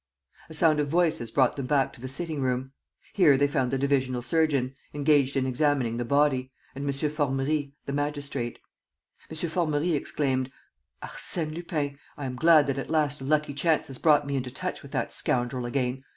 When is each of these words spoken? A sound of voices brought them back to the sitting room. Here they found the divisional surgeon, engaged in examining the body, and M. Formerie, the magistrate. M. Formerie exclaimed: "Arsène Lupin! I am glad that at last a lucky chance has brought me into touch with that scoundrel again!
A 0.49 0.55
sound 0.55 0.79
of 0.79 0.87
voices 0.87 1.29
brought 1.29 1.57
them 1.57 1.67
back 1.67 1.93
to 1.93 2.01
the 2.01 2.07
sitting 2.07 2.41
room. 2.41 2.71
Here 3.13 3.37
they 3.37 3.47
found 3.47 3.69
the 3.69 3.77
divisional 3.77 4.23
surgeon, 4.23 4.75
engaged 4.95 5.37
in 5.37 5.45
examining 5.45 5.97
the 5.97 6.05
body, 6.05 6.51
and 6.73 6.83
M. 6.83 7.09
Formerie, 7.11 7.75
the 7.85 7.93
magistrate. 7.93 8.57
M. 9.29 9.35
Formerie 9.35 9.93
exclaimed: 9.93 10.51
"Arsène 11.03 11.53
Lupin! 11.53 11.99
I 12.17 12.25
am 12.25 12.35
glad 12.35 12.65
that 12.65 12.79
at 12.79 12.89
last 12.89 13.21
a 13.21 13.25
lucky 13.25 13.53
chance 13.53 13.85
has 13.85 13.99
brought 13.99 14.25
me 14.25 14.35
into 14.35 14.49
touch 14.49 14.81
with 14.81 14.91
that 14.93 15.13
scoundrel 15.13 15.67
again! 15.67 16.03